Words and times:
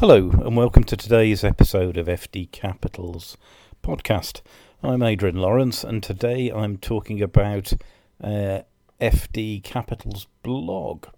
Hello, 0.00 0.30
and 0.30 0.56
welcome 0.56 0.84
to 0.84 0.96
today's 0.96 1.44
episode 1.44 1.98
of 1.98 2.06
FD 2.06 2.52
Capital's 2.52 3.36
podcast. 3.82 4.40
I'm 4.82 5.02
Adrian 5.02 5.36
Lawrence, 5.36 5.84
and 5.84 6.02
today 6.02 6.48
I'm 6.48 6.78
talking 6.78 7.20
about 7.20 7.74
uh, 8.24 8.60
FD 8.98 9.62
Capital's 9.62 10.26
blog. 10.42 11.08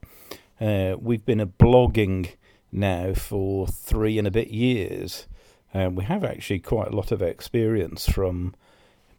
Uh, 0.60 0.96
we've 0.98 1.24
been 1.24 1.38
a 1.38 1.46
blogging 1.46 2.32
now 2.72 3.14
for 3.14 3.68
three 3.68 4.18
and 4.18 4.26
a 4.26 4.32
bit 4.32 4.48
years, 4.48 5.28
and 5.72 5.96
we 5.96 6.02
have 6.02 6.24
actually 6.24 6.58
quite 6.58 6.88
a 6.88 6.96
lot 6.96 7.12
of 7.12 7.22
experience 7.22 8.08
from 8.08 8.52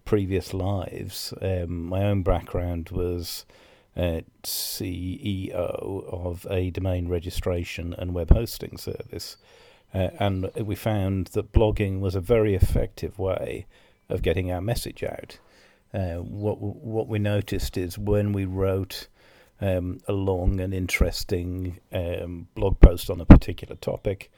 previous 0.03 0.53
lives. 0.53 1.33
Um, 1.41 1.85
my 1.85 2.03
own 2.03 2.21
background 2.21 2.89
was 2.89 3.45
uh, 3.95 4.21
CEO 4.43 5.53
of 5.53 6.47
a 6.49 6.71
domain 6.71 7.07
registration 7.07 7.93
and 7.97 8.13
web 8.13 8.31
hosting 8.31 8.77
service. 8.77 9.37
Uh, 9.93 10.09
and 10.19 10.51
we 10.55 10.75
found 10.75 11.27
that 11.27 11.51
blogging 11.51 11.99
was 11.99 12.15
a 12.15 12.21
very 12.21 12.55
effective 12.55 13.19
way 13.19 13.67
of 14.09 14.21
getting 14.21 14.51
our 14.51 14.61
message 14.61 15.03
out. 15.03 15.37
Uh, 15.93 16.15
what 16.15 16.59
what 16.59 17.07
we 17.07 17.19
noticed 17.19 17.77
is 17.77 17.99
when 17.99 18.33
we 18.33 18.45
wrote 18.45 19.07
um, 19.61 20.01
a 20.07 20.13
long 20.13 20.59
and 20.59 20.73
interesting 20.73 21.79
um, 21.91 22.47
blog 22.55 22.79
post 22.79 23.09
on 23.09 23.21
a 23.21 23.25
particular 23.25 23.75
topic, 23.75 24.31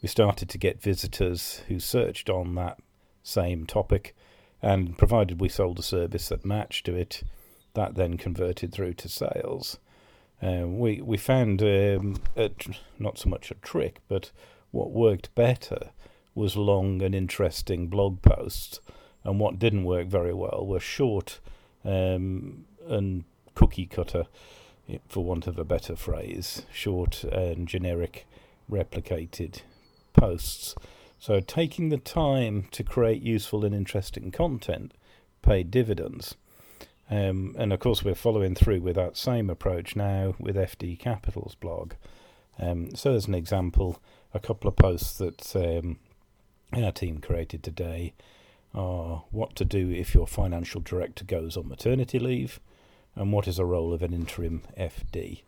we 0.00 0.08
started 0.08 0.48
to 0.48 0.58
get 0.58 0.82
visitors 0.82 1.62
who 1.68 1.78
searched 1.78 2.30
on 2.30 2.54
that 2.54 2.78
same 3.22 3.66
topic, 3.66 4.16
and 4.62 4.96
provided 4.96 5.40
we 5.40 5.48
sold 5.48 5.78
a 5.78 5.82
service 5.82 6.30
that 6.30 6.44
matched 6.44 6.86
to 6.86 6.94
it, 6.94 7.22
that 7.74 7.94
then 7.94 8.16
converted 8.16 8.72
through 8.72 8.94
to 8.94 9.08
sales. 9.08 9.78
Uh, 10.42 10.66
we 10.66 11.00
we 11.00 11.16
found 11.16 11.62
um, 11.62 12.16
a, 12.36 12.50
not 12.98 13.18
so 13.18 13.28
much 13.28 13.50
a 13.50 13.54
trick, 13.54 14.00
but 14.08 14.30
what 14.70 14.90
worked 14.90 15.34
better 15.34 15.90
was 16.34 16.56
long 16.56 17.00
and 17.02 17.14
interesting 17.14 17.86
blog 17.86 18.20
posts, 18.22 18.80
and 19.22 19.38
what 19.38 19.58
didn't 19.58 19.84
work 19.84 20.08
very 20.08 20.34
well 20.34 20.66
were 20.66 20.80
short 20.80 21.40
um, 21.84 22.64
and 22.88 23.24
cookie 23.54 23.86
cutter, 23.86 24.26
for 25.08 25.24
want 25.24 25.46
of 25.46 25.58
a 25.58 25.64
better 25.64 25.96
phrase, 25.96 26.62
short 26.72 27.24
and 27.24 27.68
generic 27.68 28.26
replicated 28.70 29.62
posts. 30.12 30.74
So 31.18 31.40
taking 31.40 31.88
the 31.88 31.98
time 31.98 32.66
to 32.72 32.82
create 32.82 33.22
useful 33.22 33.64
and 33.64 33.74
interesting 33.74 34.30
content 34.30 34.92
paid 35.42 35.70
dividends. 35.70 36.34
Um, 37.10 37.54
and 37.58 37.72
of 37.72 37.80
course, 37.80 38.02
we're 38.02 38.14
following 38.14 38.54
through 38.54 38.80
with 38.80 38.96
that 38.96 39.16
same 39.16 39.50
approach 39.50 39.94
now 39.94 40.34
with 40.38 40.56
FD 40.56 40.98
Capital's 40.98 41.54
blog. 41.54 41.94
Um, 42.58 42.94
so, 42.94 43.14
as 43.14 43.26
an 43.26 43.34
example, 43.34 44.00
a 44.32 44.40
couple 44.40 44.68
of 44.68 44.76
posts 44.76 45.18
that 45.18 45.54
um, 45.56 45.98
our 46.72 46.92
team 46.92 47.18
created 47.18 47.62
today 47.62 48.14
are 48.74 49.24
what 49.30 49.54
to 49.56 49.64
do 49.64 49.90
if 49.90 50.14
your 50.14 50.26
financial 50.26 50.80
director 50.80 51.24
goes 51.24 51.56
on 51.56 51.68
maternity 51.68 52.18
leave, 52.18 52.60
and 53.14 53.32
what 53.32 53.46
is 53.46 53.56
the 53.56 53.64
role 53.64 53.92
of 53.92 54.02
an 54.02 54.12
interim 54.12 54.62
FD. 54.78 55.42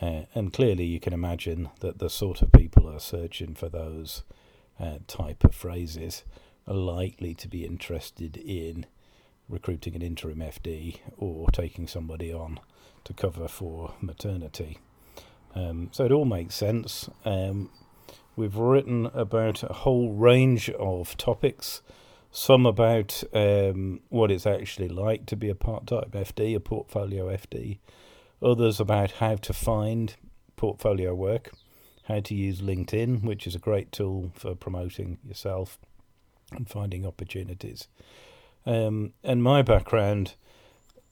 Uh, 0.00 0.22
and 0.34 0.52
clearly, 0.52 0.84
you 0.84 1.00
can 1.00 1.12
imagine 1.12 1.70
that 1.80 1.98
the 1.98 2.10
sort 2.10 2.42
of 2.42 2.52
people 2.52 2.88
are 2.88 3.00
searching 3.00 3.54
for 3.54 3.68
those 3.68 4.22
uh, 4.78 4.98
type 5.06 5.44
of 5.44 5.54
phrases 5.54 6.24
are 6.66 6.74
likely 6.74 7.34
to 7.34 7.48
be 7.48 7.64
interested 7.64 8.36
in 8.36 8.86
recruiting 9.48 9.94
an 9.94 10.02
interim 10.02 10.38
FD 10.38 10.98
or 11.16 11.48
taking 11.50 11.86
somebody 11.86 12.32
on 12.32 12.60
to 13.04 13.12
cover 13.12 13.48
for 13.48 13.94
maternity. 14.00 14.78
Um, 15.54 15.88
so 15.92 16.04
it 16.04 16.12
all 16.12 16.24
makes 16.24 16.54
sense. 16.54 17.08
Um, 17.24 17.70
we've 18.36 18.56
written 18.56 19.06
about 19.06 19.62
a 19.62 19.72
whole 19.72 20.12
range 20.12 20.70
of 20.70 21.16
topics, 21.16 21.82
some 22.30 22.66
about 22.66 23.22
um, 23.32 24.00
what 24.10 24.30
it's 24.30 24.46
actually 24.46 24.88
like 24.88 25.26
to 25.26 25.36
be 25.36 25.48
a 25.48 25.54
part 25.54 25.86
time 25.86 26.10
FD, 26.12 26.54
a 26.54 26.60
portfolio 26.60 27.28
FD, 27.28 27.78
others 28.42 28.78
about 28.78 29.12
how 29.12 29.36
to 29.36 29.52
find 29.52 30.16
portfolio 30.56 31.14
work, 31.14 31.52
how 32.04 32.20
to 32.20 32.34
use 32.34 32.60
LinkedIn, 32.60 33.22
which 33.22 33.46
is 33.46 33.54
a 33.54 33.58
great 33.58 33.92
tool 33.92 34.32
for 34.34 34.54
promoting 34.54 35.18
yourself 35.26 35.78
and 36.52 36.68
finding 36.68 37.06
opportunities. 37.06 37.88
Um, 38.68 39.14
and 39.24 39.42
my 39.42 39.62
background 39.62 40.34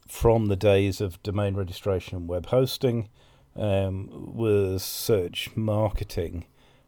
from 0.07 0.49
the 0.49 0.57
days 0.57 1.01
of 1.01 1.23
domain 1.23 1.55
registration 1.55 2.15
and 2.15 2.29
web 2.29 2.47
hosting 2.47 3.09
um, 3.57 4.11
was 4.13 4.83
search 4.83 5.49
marketing. 5.57 6.45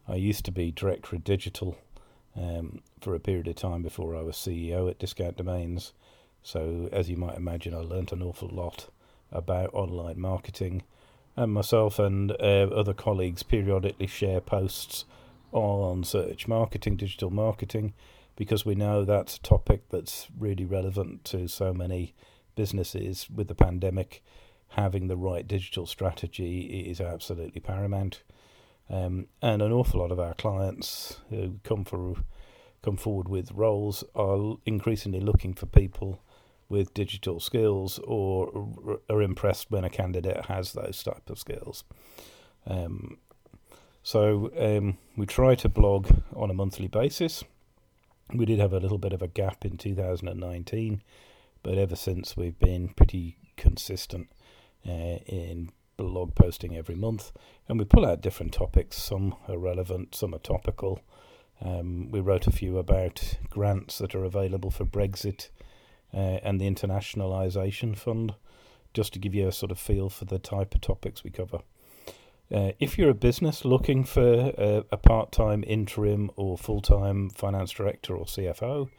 I 0.07 0.13
used 0.13 0.45
to 0.45 0.51
be 0.51 0.69
director 0.69 1.15
of 1.15 1.23
digital 1.23 1.75
um, 2.35 2.83
for 3.01 3.15
a 3.15 3.19
period 3.19 3.47
of 3.47 3.55
time 3.55 3.81
before 3.81 4.15
I 4.15 4.21
was 4.21 4.35
CEO 4.35 4.87
at 4.87 4.99
Discount 4.99 5.37
Domains. 5.37 5.93
So, 6.43 6.87
as 6.91 7.09
you 7.09 7.17
might 7.17 7.35
imagine, 7.35 7.73
I 7.73 7.79
learnt 7.79 8.11
an 8.11 8.21
awful 8.21 8.49
lot 8.49 8.89
about 9.31 9.73
online 9.73 10.19
marketing. 10.19 10.83
And 11.35 11.51
myself 11.51 11.97
and 11.97 12.31
uh, 12.33 12.69
other 12.75 12.93
colleagues 12.93 13.41
periodically 13.41 14.05
share 14.05 14.39
posts 14.39 15.05
on 15.51 16.03
search 16.03 16.47
marketing, 16.47 16.95
digital 16.95 17.31
marketing, 17.31 17.93
because 18.39 18.65
we 18.65 18.73
know 18.73 19.03
that's 19.03 19.35
a 19.35 19.41
topic 19.41 19.89
that's 19.89 20.29
really 20.39 20.63
relevant 20.63 21.25
to 21.25 21.45
so 21.49 21.73
many 21.73 22.15
businesses 22.55 23.27
with 23.29 23.49
the 23.49 23.53
pandemic. 23.53 24.23
Having 24.69 25.09
the 25.09 25.17
right 25.17 25.45
digital 25.45 25.85
strategy 25.85 26.85
is 26.89 27.01
absolutely 27.01 27.59
paramount. 27.59 28.23
Um, 28.89 29.27
and 29.41 29.61
an 29.61 29.73
awful 29.73 29.99
lot 29.99 30.13
of 30.13 30.21
our 30.21 30.33
clients 30.35 31.19
who 31.29 31.59
come 31.65 31.83
for 31.83 32.15
come 32.81 32.95
forward 32.95 33.27
with 33.27 33.51
roles 33.51 34.05
are 34.15 34.55
increasingly 34.65 35.19
looking 35.19 35.53
for 35.53 35.65
people 35.65 36.21
with 36.69 36.93
digital 36.93 37.41
skills 37.41 37.99
or 38.05 38.69
are 39.09 39.21
impressed 39.21 39.69
when 39.69 39.83
a 39.83 39.89
candidate 39.89 40.45
has 40.45 40.71
those 40.71 41.03
type 41.03 41.29
of 41.29 41.37
skills. 41.37 41.83
Um, 42.65 43.17
so 44.01 44.49
um, 44.57 44.97
we 45.17 45.25
try 45.25 45.55
to 45.55 45.67
blog 45.67 46.09
on 46.33 46.49
a 46.49 46.53
monthly 46.53 46.87
basis. 46.87 47.43
We 48.33 48.45
did 48.45 48.59
have 48.59 48.73
a 48.73 48.79
little 48.79 48.99
bit 48.99 49.13
of 49.13 49.23
a 49.23 49.27
gap 49.27 49.65
in 49.65 49.77
2019, 49.77 51.01
but 51.63 51.77
ever 51.79 51.95
since 51.95 52.37
we've 52.37 52.59
been 52.59 52.89
pretty 52.89 53.37
consistent 53.57 54.29
uh, 54.87 55.17
in 55.25 55.71
blog 55.97 56.35
posting 56.35 56.77
every 56.77 56.95
month, 56.95 57.31
and 57.67 57.79
we 57.79 57.85
pull 57.85 58.05
out 58.05 58.21
different 58.21 58.53
topics. 58.53 58.97
Some 58.97 59.35
are 59.47 59.57
relevant, 59.57 60.13
some 60.13 60.35
are 60.35 60.39
topical. 60.39 61.01
Um, 61.59 62.11
we 62.11 62.19
wrote 62.19 62.45
a 62.45 62.51
few 62.51 62.77
about 62.77 63.37
grants 63.49 63.97
that 63.97 64.13
are 64.13 64.23
available 64.23 64.69
for 64.69 64.85
Brexit 64.85 65.49
uh, 66.13 66.39
and 66.43 66.61
the 66.61 66.69
Internationalisation 66.69 67.97
Fund, 67.97 68.35
just 68.93 69.11
to 69.13 69.19
give 69.19 69.33
you 69.33 69.47
a 69.47 69.51
sort 69.51 69.71
of 69.71 69.79
feel 69.79 70.09
for 70.09 70.25
the 70.25 70.39
type 70.39 70.75
of 70.75 70.81
topics 70.81 71.23
we 71.23 71.31
cover. 71.31 71.61
Uh, 72.51 72.71
if 72.79 72.97
you're 72.97 73.11
a 73.11 73.15
business 73.15 73.63
looking 73.63 74.03
for 74.03 74.51
a, 74.57 74.83
a 74.91 74.97
part 74.97 75.31
time, 75.31 75.63
interim, 75.67 76.31
or 76.35 76.57
full 76.57 76.81
time 76.81 77.29
finance 77.29 77.69
director 77.71 78.15
or 78.15 78.25
CFO, 78.25 78.89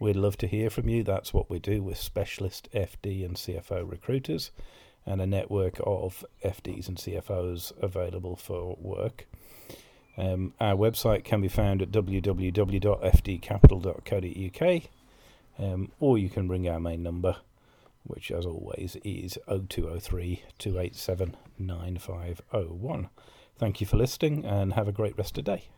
we'd 0.00 0.16
love 0.16 0.36
to 0.38 0.48
hear 0.48 0.70
from 0.70 0.88
you. 0.88 1.04
That's 1.04 1.32
what 1.32 1.48
we 1.48 1.60
do 1.60 1.82
with 1.82 1.98
specialist 1.98 2.68
FD 2.74 3.24
and 3.24 3.36
CFO 3.36 3.88
recruiters 3.88 4.50
and 5.06 5.20
a 5.20 5.26
network 5.26 5.78
of 5.86 6.24
FDs 6.44 6.88
and 6.88 6.96
CFOs 6.96 7.72
available 7.80 8.34
for 8.34 8.76
work. 8.80 9.28
Um, 10.18 10.54
our 10.60 10.74
website 10.74 11.22
can 11.24 11.40
be 11.40 11.48
found 11.48 11.80
at 11.82 11.92
www.fdcapital.co.uk 11.92 14.82
um, 15.58 15.90
or 16.00 16.18
you 16.18 16.28
can 16.28 16.48
ring 16.48 16.68
our 16.68 16.80
main 16.80 17.02
number 17.02 17.36
which 18.06 18.30
as 18.30 18.46
always 18.46 18.96
is 19.04 19.38
0203 19.46 20.42
287 20.58 21.36
9501. 21.58 23.08
Thank 23.58 23.80
you 23.80 23.86
for 23.86 23.96
listening 23.96 24.44
and 24.44 24.74
have 24.74 24.88
a 24.88 24.92
great 24.92 25.16
rest 25.16 25.38
of 25.38 25.44
the 25.44 25.56
day. 25.56 25.68